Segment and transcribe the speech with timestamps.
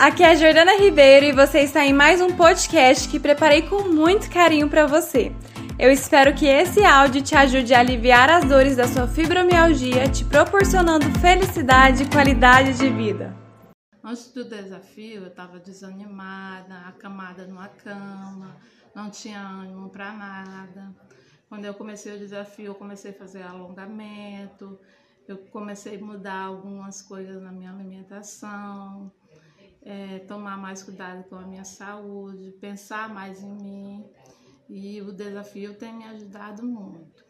[0.00, 3.82] aqui é a Jordana Ribeiro e você está em mais um podcast que preparei com
[3.82, 5.30] muito carinho para você.
[5.78, 10.24] Eu espero que esse áudio te ajude a aliviar as dores da sua fibromialgia, te
[10.24, 13.36] proporcionando felicidade e qualidade de vida.
[14.02, 18.56] Antes do desafio, eu estava desanimada, acamada numa cama,
[18.94, 20.94] não tinha ânimo para nada.
[21.46, 24.80] Quando eu comecei o desafio, eu comecei a fazer alongamento,
[25.28, 29.12] eu comecei a mudar algumas coisas na minha alimentação,
[29.82, 34.04] é, tomar mais cuidado com a minha saúde, pensar mais em mim.
[34.68, 37.29] E o desafio tem me ajudado muito.